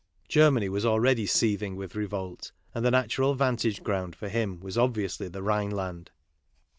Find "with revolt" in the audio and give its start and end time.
1.75-2.51